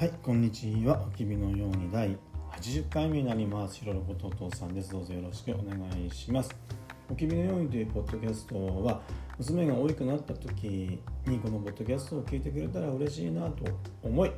[0.00, 1.04] はい、こんにちは。
[1.06, 2.16] おきびのように第
[2.52, 3.80] 80回目になります。
[3.80, 4.92] ひろろことお父さんです。
[4.92, 6.56] どうぞよろしくお願いします。
[7.10, 9.02] おきびのようにというポッドキャストは、
[9.36, 13.64] 娘が大きくなった時にこのポッドキャストを聞いてくれたら嬉しいなと
[14.02, 14.32] 思い、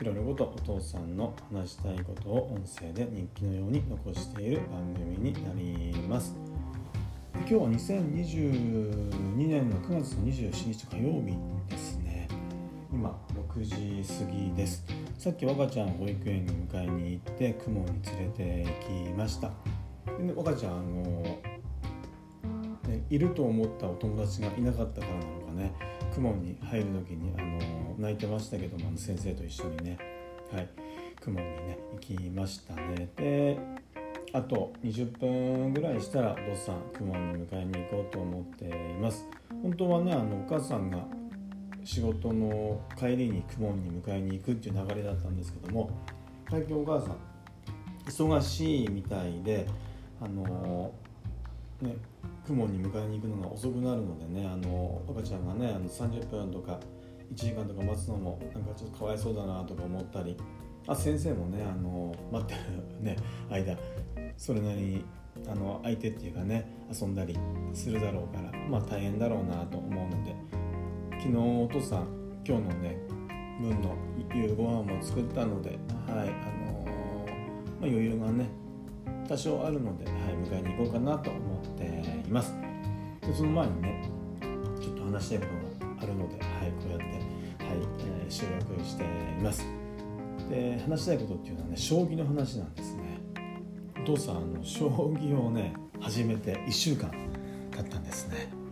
[0.00, 6.34] ひろろことお父さんの話したいことを音声で日記のように残している番組になります。
[7.36, 11.36] 今日は2022年の9月27日火曜日
[11.70, 12.26] ですね。
[12.92, 13.16] 今
[13.56, 15.03] 6時過ぎです。
[15.18, 19.50] さっき若ちゃん保育園に迎えに行って雲に連れて行きました。
[20.18, 21.38] で、ね、若ちゃんあの、
[23.08, 25.72] いると思ったお友達がいなかったからなのかね。
[26.14, 29.98] 雲に入る時にあの泣いてましたけども先生と一緒にね。
[30.52, 30.68] はい。
[31.20, 33.08] 雲にね行きましたね。
[33.16, 33.58] で
[34.32, 38.68] あと20分ぐらいしたらドッさん雲に迎えに行こうと思ってい
[39.00, 39.26] ます。
[39.62, 40.98] 本当はねあのお母さんが
[41.84, 45.90] 仕事の帰りに公文に迎えに行くっていう流れだったんですけども
[46.50, 47.16] 最近お母さん
[48.06, 49.66] 忙しいみたいで
[50.20, 50.92] あの
[51.80, 51.96] ね
[52.46, 56.80] 公文に迎えに行くのが遅くなるのでねあの赤ちゃんがねあの30分とか
[57.32, 60.36] 1時間とか待つのもなんかちょっとかわいそうだなとか思ったり
[60.86, 63.16] あ先生もねあの待ってるね
[63.50, 63.76] 間
[64.36, 65.04] それなりに
[65.48, 67.36] あの相手っていうかね遊んだり
[67.72, 70.34] するだろうからまあ大変だろうなと思うので
[71.24, 72.06] 昨日お父さん
[72.46, 72.98] 今日のね
[73.58, 73.96] 分の
[74.34, 75.78] 夕ご飯も作ったのではい
[76.18, 78.50] あのー、まあ、余裕がね
[79.26, 81.84] 多少あるので、はい、迎えに行こうかなと思って
[82.28, 82.54] います。
[83.22, 84.10] でその前にね
[84.82, 85.46] ちょっと話したいこ
[85.80, 87.18] とがあるので、はい、こうやって、はい
[88.20, 89.06] えー、収録してい
[89.42, 89.64] ます。
[90.50, 93.18] で話したいことっていうのはね将棋の話なんですね。
[94.02, 97.10] お父さんあの将棋をね始めて1週間
[97.70, 98.63] 経ったんですね。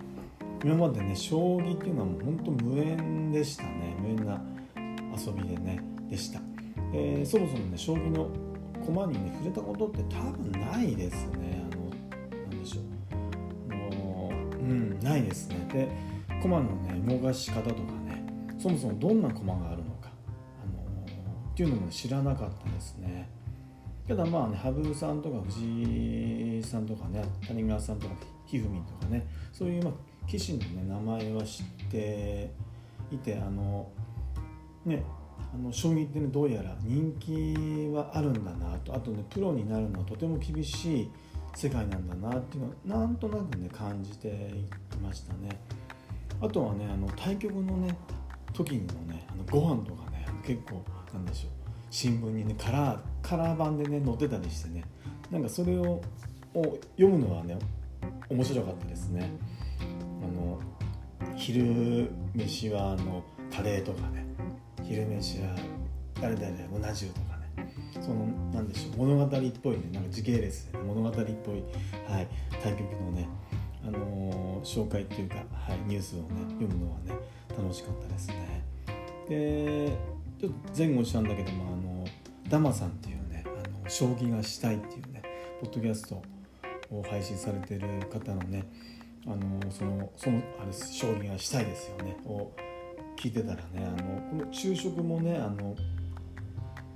[0.65, 3.97] 今までね将棋っていうのはもうほんと無縁でしたね。
[4.01, 4.41] 無縁な
[5.17, 6.41] 遊びでねでした、
[6.95, 8.31] えー、そもそもね将棋の
[8.85, 11.65] 駒にね触れたことって多分ないですね。
[11.73, 13.75] あのなんでしょう。
[13.75, 15.57] もううんないですね。
[15.73, 15.89] で
[16.41, 18.25] 駒のね動かし方とかね
[18.59, 20.11] そもそもどんな駒があるのか、
[20.63, 23.29] あの、っていうのも知らなかったですね。
[24.07, 28.15] ただまあね羽生さんとか藤井さんとかね谷川さんとか
[28.47, 29.93] ひふみんとかねそういうまあ
[30.27, 32.51] 棋士の、ね、名前は知って
[33.11, 33.89] いてあの
[34.85, 35.05] ね
[35.55, 38.95] あの将棋ってねどうやら人気はあるんだなと。
[38.95, 41.11] あとねプロになるのはとても厳しい
[41.55, 45.61] 世界なんだなっていうのはなんとなくね感じていましたね。
[46.41, 47.95] あとはねあの対局のね
[48.55, 50.83] 時にもねあのご飯とかね結構
[51.13, 51.51] なんでしょう。
[51.91, 54.85] 新聞にねカラーカラー版でね載ってたりしてね。
[55.31, 56.01] なんかそれを
[56.55, 57.59] を読むのはね
[58.31, 59.31] 面白かったですね。
[60.43, 60.61] の
[61.37, 64.27] 昼飯はあのカレーとかね。
[64.83, 65.57] 昼飯は
[66.21, 67.73] 誰々うな重とかね。
[68.01, 69.07] そのなんでしょう。
[69.07, 69.29] 物語っ
[69.63, 69.83] ぽいね。
[69.93, 71.25] なんか時系列で、ね、物語っぽい、
[72.09, 72.29] はい、
[72.63, 73.29] 対局のね、
[73.87, 76.27] あのー、紹介っていうか、はい、ニュースをね
[76.61, 77.13] 読むのはね
[77.57, 78.65] 楽しかったですね。
[79.29, 79.97] で
[80.41, 82.05] ちょっと前後したんだけどもあの
[82.49, 85.23] ダマさんっていうねあの将棋がしたいっていうね
[85.61, 86.23] ポッドキャスト
[86.91, 88.65] を配信されてる方のね
[89.27, 92.17] あのそのそのあれ将棋がしたいですよね。
[92.27, 92.51] を
[93.17, 95.77] 聞いてたらねあのこの昼食もねあの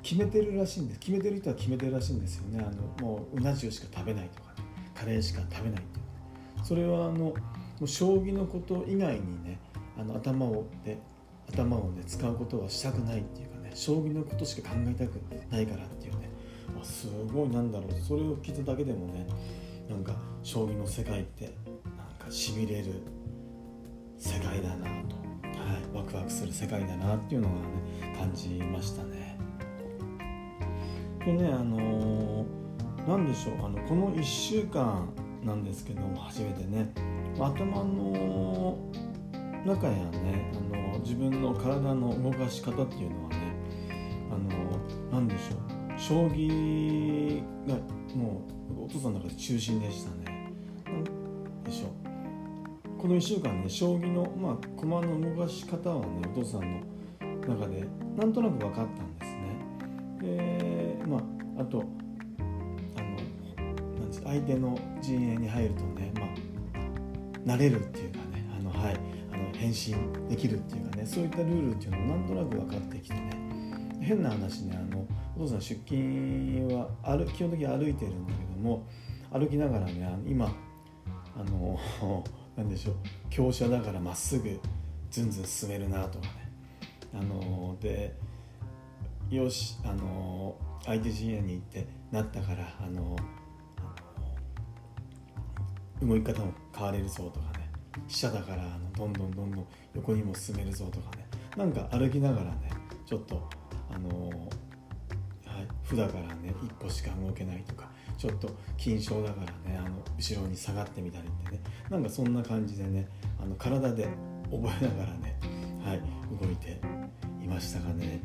[0.02, 1.00] 決めてるらしいんです。
[1.00, 2.64] 決めてる人は決めてるらしいんですよね。
[2.66, 2.70] あ
[3.02, 7.34] のもううな重しか食べないとか、ね、カレーしか食べないっていう、ね、それはあのも
[7.80, 9.58] う将棋のこと以外にね
[9.98, 10.98] あの頭をで
[11.48, 13.70] 頭をね使うことはしたくないっていうかね。
[13.74, 15.20] 将棋のことしか考えたく
[15.50, 16.30] ないからっていうね、
[16.80, 17.92] あ、すごいなんだろう。
[18.00, 19.26] それを聞いただけでもね
[19.88, 21.52] なんか将棋の世界って
[22.26, 23.02] かしびれる
[24.18, 29.38] 世界だなと、はい、ワクワクする世界だなっていうのがね感じましたね。
[31.24, 33.66] でねあのー、なんでしょう。
[33.66, 35.08] あのこの1週間
[35.44, 36.92] なんですけども初めてね。
[37.38, 38.78] 頭の
[39.64, 43.36] 中やねあの自分の体の動かし方っていうのはね
[44.32, 45.98] あのなんでしょう。
[45.98, 47.76] 将棋が
[48.14, 48.42] も
[48.80, 50.35] うお父さんの中で中心でしたね。
[53.06, 56.80] この1週間ね将棋の、まあ、駒の動かし方はねお父さん
[57.40, 57.86] の中で
[58.16, 59.54] なんとなく分かったんですね。
[60.20, 61.84] でまああと
[62.38, 66.24] あのなん相手の陣営に入るとねま
[67.52, 68.96] あ慣れるっていうかねあのはい
[69.32, 69.94] あの変身
[70.28, 73.30] できるっていうかねそういったルールっていうのもなんとなく分かってきてね
[74.00, 75.06] 変な話ねあの
[75.36, 78.84] お父さん出勤は歩基本的に歩いてるんだけども
[79.32, 80.52] 歩きながらね今
[81.36, 81.78] あの
[82.56, 82.94] なんでしょう。
[83.30, 84.58] 強者だからまっすぐ
[85.10, 86.50] ずんずん進めるなとかね。
[87.14, 88.14] あので
[89.30, 93.16] よしあの相手陣営に行ってなったからあの
[96.02, 97.70] 動き方も変われるぞとかね。
[98.08, 101.26] 飛車だからあのどんどんどんどん横にも進めるぞとかね。
[101.56, 102.70] なんか歩きながらね
[103.06, 103.48] ちょっと
[103.90, 104.28] あの
[105.46, 107.88] はい、負だからね一歩しか動けないとか
[108.18, 108.48] ちょっと
[108.78, 111.60] 緊張だからねあの後ろに下がってみたりってね。
[111.90, 113.08] なんかそんな感じでね
[113.40, 114.08] あの体で
[114.50, 115.38] 覚えながらね、
[115.84, 116.00] はい、
[116.40, 116.80] 動いて
[117.42, 118.22] いましたがね。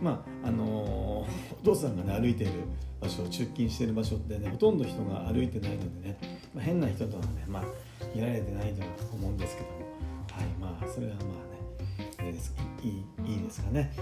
[0.00, 2.50] まああのー、 お父さんがね歩いてる
[3.00, 6.18] 場所出勤してる場所ってねほとんど人が歩いてないのでね、
[6.54, 7.64] まあ、変な人とはねまあ
[8.14, 9.82] 見られてないとは思うんですけども。
[10.32, 12.54] はいまあそれはまあねあれです。
[12.82, 13.92] いいいいですかね。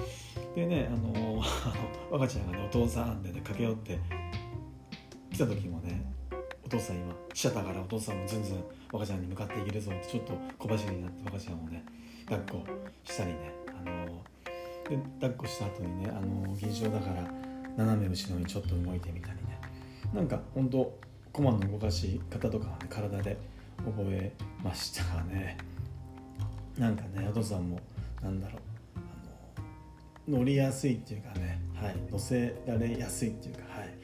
[0.54, 1.42] でねあのー、
[2.10, 3.98] 若ちゃんがねお父さんでね駆け寄って
[5.40, 6.04] た時もね
[6.64, 11.84] お父さん今記者だからお父さんもずんずん若ちゃんに向かっていけるぞってちょっと小走りになって若ちゃんをね
[12.28, 12.66] 抱っこ
[13.04, 14.22] したりねあの、
[14.88, 17.28] で抱っこした後にねあの、銀賞だから
[17.76, 19.58] 斜め後ろにちょっと動いてみたりね。
[20.12, 20.96] なんか本当
[21.32, 23.36] コマの動かし方とかはね体で
[23.78, 24.32] 覚え
[24.62, 25.56] ましたがね。
[26.78, 27.80] なんかねお父さんも
[28.22, 28.58] なんだろ
[30.28, 33.94] う乗りやすいっていうかね、はい、乗せられやすいっていうかはい。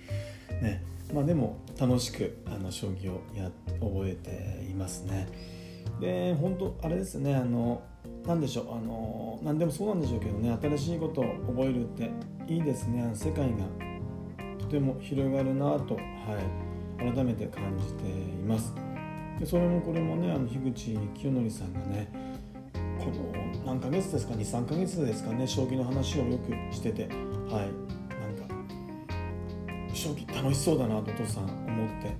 [1.12, 3.50] まあでも楽しくあの将棋をや
[3.80, 5.28] 覚えていますね。
[6.00, 7.82] で本当あれですねあの
[8.26, 12.10] 何でしょうあの何でもそうなんでしょうけどね新しいことを覚えるって
[12.48, 13.10] いいですね。
[13.14, 13.56] 世界が
[14.58, 16.00] とても広がるなと、は
[17.00, 18.74] い、改めて感じています。
[19.38, 22.08] でそれもこれもねあの樋口清則さんがね
[22.98, 27.08] この何ヶ月ですか23ヶ月ですかね将棋の話をよくしてて
[27.50, 27.95] はい
[29.96, 32.16] 将棋楽しそうだなとお父さん思って。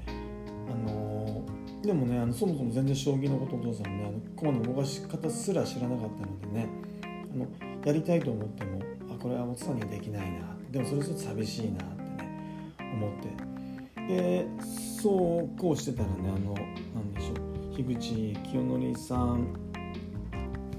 [0.69, 6.69] あのー、でもねあのそもそも全然将棋のことお父さんねあの駒の動かし方すら知らなかったのでね
[7.05, 7.47] あの
[7.85, 8.81] やりたいと思っても
[9.15, 13.47] あこれはお父さんにはできないなでもそれちょっと寂しいなってね思って。
[14.09, 14.47] で
[15.03, 16.55] そうこうしてたらねあの
[16.95, 19.49] なんでしょう樋口清則さん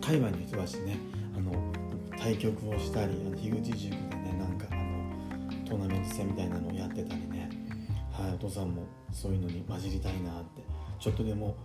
[0.02, 0.98] 海外の人たちね
[1.36, 1.52] あの
[2.18, 4.17] 対局をしたりあの樋口塾で
[5.69, 7.50] トーナメント戦みたいなのをやってたりね、
[8.12, 10.78] はい、お父さんもそういうのに混じりたいなって。
[11.00, 11.56] ちょっとでも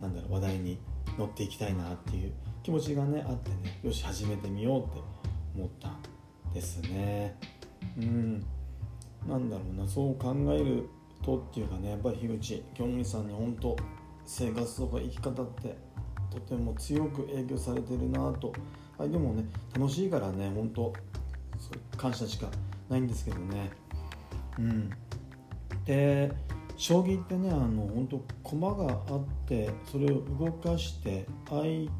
[0.00, 0.78] なんだろう話題に
[1.18, 5.00] 乗っていきたいなっていう気持ちがねあってねよし始めてみようって
[5.56, 7.36] 思ったんですね。
[7.98, 8.44] うん。
[9.26, 10.88] なんだろうなそう考える
[11.24, 13.76] とっていうかねやっぱり樋口清美さんに本当
[14.24, 15.76] 生活とか生き方って
[16.30, 18.52] とても強く影響されてるなと、
[18.96, 19.44] はい、でもね
[19.76, 20.92] 楽しいからね本当
[21.96, 22.46] 感謝しか
[22.88, 23.70] ないんですけどね。
[24.58, 24.90] うん。
[25.84, 26.32] で
[26.76, 31.90] 将棋ってねあの本当駒があってそれを動かして相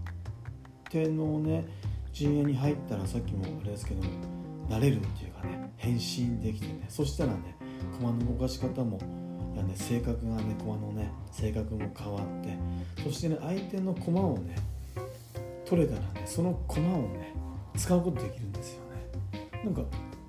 [0.90, 1.64] 手のね
[2.12, 4.02] 陣営に入ったらさっきもあれですけど
[4.68, 7.56] 慣れるっていうかね変身できてねそしたらね
[7.98, 8.98] 駒の動かし方も
[9.58, 12.56] やね性格がね駒のね性格も変わって
[13.02, 14.56] そしてね相手の駒をね
[15.66, 17.34] 取れたらねその駒をね
[17.76, 18.80] 使うことできるんですよ
[19.32, 19.50] ね。
[19.64, 19.82] なんか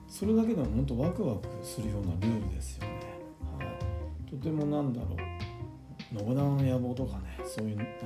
[0.10, 2.90] それだけでも本当ワクワクするようなルールですよね、
[3.58, 3.64] は
[4.28, 5.18] い、とてもなんだろう。
[6.12, 7.98] 信長の野望とかねそういうなんかね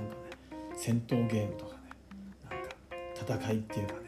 [0.76, 1.80] 戦闘ゲームとかね
[2.50, 4.00] なんか戦いっていうかね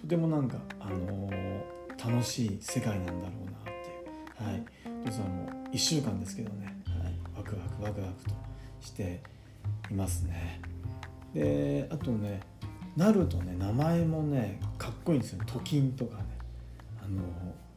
[0.00, 3.30] とてもなんかあのー、楽しい世界なんだろうなっ
[3.64, 4.50] ていう。
[4.50, 4.84] はい。
[5.04, 8.30] 父さんも1週間ですけどね、はい、ワクワクワクワクと
[8.80, 9.22] して
[9.90, 10.60] いますね。
[11.34, 12.40] であとね
[12.96, 15.42] なるとね名前もねかっこいいんですよ。
[15.46, 16.33] と金とかね。
[17.14, 17.22] の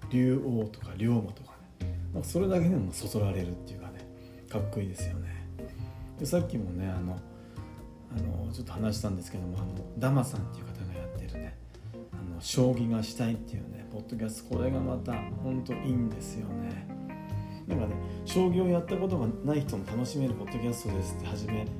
[0.10, 4.06] 竜王とか龍馬とかね、ま、それだけでもそそられるっていうかね
[4.50, 5.48] かっこいいですよね。
[6.20, 7.20] でさっきもねあの
[8.10, 9.68] あのちょっと話したんですけどもあの
[10.00, 11.56] ダマさんっていう方がやってるね
[12.14, 14.56] あの将棋がしたいっていうねポッドキャスト。
[14.56, 15.14] これがまた
[15.44, 16.88] 本当いいんですよね。
[17.68, 21.72] なんかね将棋をやったことがない人も楽しめるポッドキャストですって初めなんか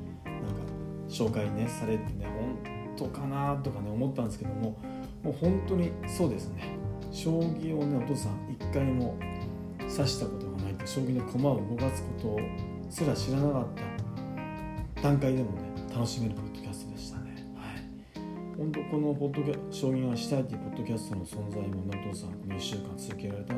[1.08, 4.78] 紹介ねされてね本当かなとかね思ったんですけども
[5.24, 6.77] もう本当にそうですね。
[7.18, 9.18] 将棋をねお父さん一回も
[9.82, 12.40] 指したことがないって将棋の駒を動かすこと
[12.92, 13.66] すら知らなかっ
[14.96, 17.34] た段階でもね楽しめるポッドキャストでしたね。
[17.56, 18.56] はい。
[18.56, 23.54] 本当このポッドキャ将棋がしたいっていうポッドキャストの存在もねお父さんこの1週間続けられた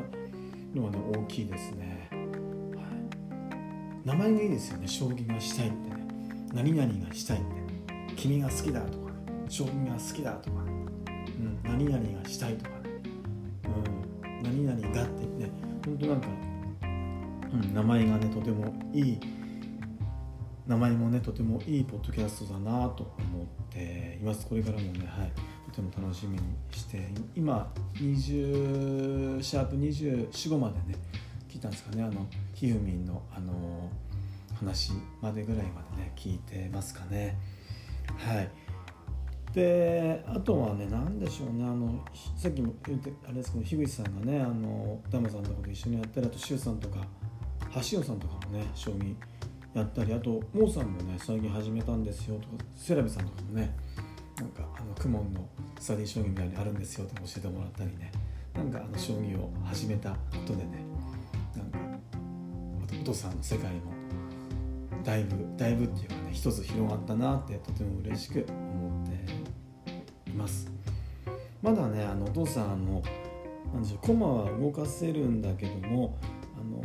[0.74, 2.08] のはね大きいですね。
[2.10, 4.06] はい。
[4.06, 6.08] 名前がいいですよね将棋がしたいってね。
[6.54, 7.46] 何々がしたいって
[8.16, 9.16] 君が好きだとかね
[9.50, 10.62] 将棋が好きだとか。
[10.64, 10.70] ね、
[11.40, 12.79] うん、何々がしたいとか、
[14.64, 15.50] 何々がってね
[15.84, 16.28] 本当なんか、
[16.82, 19.20] うん、名前がねとてもいい
[20.66, 24.46] 名前もねとてもいいポッドキャストだなと思っています。
[24.46, 25.32] これからもねはい
[25.66, 30.96] とても楽しみにして今20シャープ245までね
[31.48, 32.02] 聞いたんですかね。
[32.02, 33.88] あのひふみんのあの
[34.54, 37.36] 話までぐらいまでね聞いてますかね。
[38.16, 38.48] はい。
[39.54, 42.04] であとはね何でしょうねあの
[42.36, 46.98] さっきも言ってあれですけど樋口さんがねあのダマさんとかと一緒にやったりあと周さんとか
[47.74, 49.14] 橋尾さんとかもね将棋
[49.74, 53.74] やったりあとモーさんもね最近始めたんですよとかセラビさんとかもね
[54.36, 55.46] なんかあのクモンの
[55.78, 58.10] スタディ将棋みたいにあるんですよとか教えてもらったりね
[58.54, 60.16] なんかあの将棋を始めたこ
[60.46, 60.84] とでね
[61.54, 61.78] なんか
[63.00, 63.92] お父さんの世界も
[65.04, 68.89] だいぶだいぶっていうかね一つ広がったなってとても嬉しく思って
[70.30, 70.70] います。
[71.62, 73.02] まだねあのお父さんあの
[73.74, 76.16] なんでしょう駒は動かせるんだけども
[76.58, 76.82] あの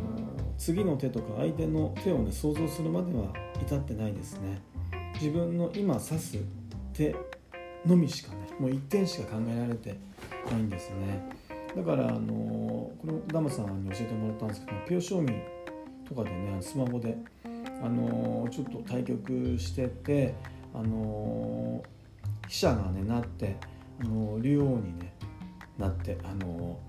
[0.57, 4.61] 次の手とか相手の手をね想像するまでは至ってないですね。
[5.15, 6.37] 自分の今指す
[6.93, 7.15] 手
[7.85, 9.97] のみしかねもう一点しか考えられて
[10.51, 11.29] ないんですね。
[11.75, 15.41] だからあのこのダムさんに教えてもらったんですけどペオ将棋
[16.07, 17.17] とかでねスマホで
[17.83, 20.35] あのちょっと対局してて
[20.73, 21.83] あの
[22.47, 23.57] 飛車がねなって
[24.01, 25.13] あの竜王に、ね、
[25.77, 26.79] なってあの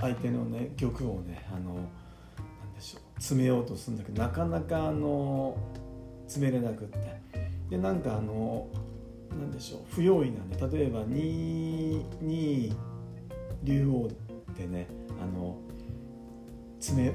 [0.00, 5.56] 相手のね玉をねあのなんでしょう詰めようとするんだけどなかなかあの
[6.26, 7.24] 詰めれなくって。
[7.70, 8.68] でなんかあの
[9.30, 12.76] なんでしょう不用意なね例えば2二
[13.62, 14.08] 竜王
[14.56, 14.86] でね
[15.20, 15.58] あの
[16.78, 17.10] 詰め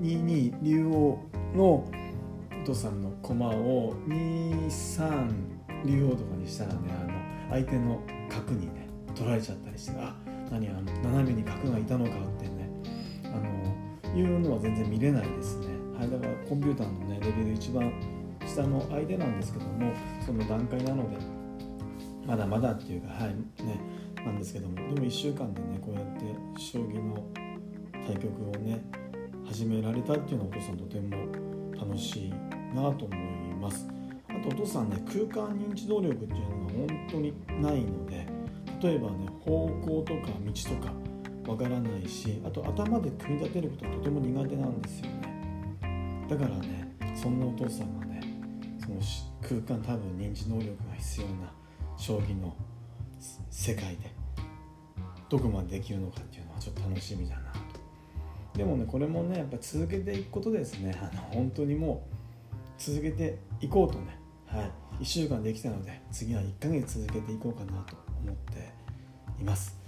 [0.00, 1.18] 2二竜王
[1.56, 1.90] のお
[2.64, 5.32] 父さんの駒を23
[5.84, 7.12] 竜王とかにしたらねあの
[7.50, 10.14] 相手の角にね取られちゃったりしてあ
[10.50, 12.70] 何あの斜めに角がいたのかってね
[13.24, 13.28] あ
[14.10, 15.68] のいうのは全然見れないですね。
[15.98, 17.92] はい、だからコンピューターのねレベル一番
[18.46, 19.92] 下の相手なんですけども
[20.24, 21.16] その段階なので
[22.26, 23.80] まだまだっていうかはいね
[24.24, 26.24] なんですけどもでも1週間でねこうやって
[26.60, 27.24] 将棋の
[28.06, 28.84] 対局をね
[29.46, 31.16] 始められたっていうのはお父さんとても
[31.78, 32.30] 楽しい
[32.74, 33.86] なと思います
[34.42, 38.26] とお父さんね空間認知能力っていうのが本当にないので
[38.82, 40.92] 例えばね方向とか道とか
[41.52, 46.26] わからないしあと頭で組み立てることがとても苦手なんですよね。
[46.28, 48.20] だからねそんなお父さんがね
[48.80, 49.00] その
[49.42, 51.52] 空間多分認知能力が必要な
[51.96, 52.54] 将棋の
[53.50, 54.10] 世界で
[55.28, 58.58] どこまでできるのかっていうのはちょっと楽しみだなと。
[58.58, 60.96] でもねこれもねやっぱ続けていくことですね。
[61.00, 62.14] あの本当にもう
[62.78, 64.21] 続けていこうとね
[64.52, 65.02] はい。
[65.02, 68.72] 1週間できたので次は1ヶ月続けていこうかなと思って
[69.40, 69.80] います。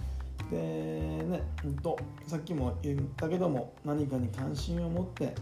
[0.49, 5.33] でね、うんと、さっきも言ったけども何かに関心を持って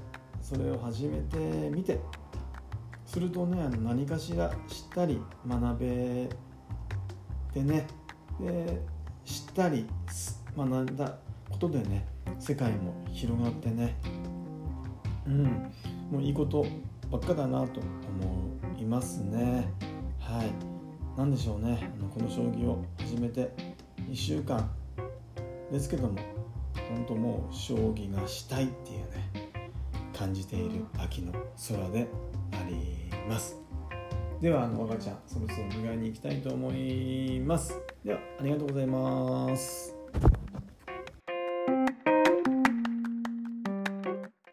[0.41, 1.37] それを始めて
[1.71, 1.99] みて
[3.05, 4.55] するとねあの何かしら知っ
[4.93, 6.29] たり学べ
[7.53, 7.87] てね
[8.39, 8.81] で
[9.25, 9.87] 知ったり
[10.57, 11.17] 学んだ
[11.49, 12.05] ことでね
[12.39, 13.95] 世界も広がってね
[15.27, 15.43] うん
[16.11, 16.65] もういいこと
[17.13, 19.71] ばっかだなと思いますね。
[20.19, 20.47] はい。
[21.15, 21.91] 何でしょうね。
[21.95, 23.51] あのこの将棋を始めて
[24.09, 24.67] 1週間
[25.71, 26.17] ですけども
[26.89, 29.61] 本当もう将棋がしたいっていうね
[30.11, 31.31] 感じている秋の
[31.67, 32.07] 空で
[32.51, 33.57] あります。
[34.41, 37.79] ではあの赤ちゃんそろそろ迎えに行きたいと思います。
[38.03, 39.92] ではありがとうございます。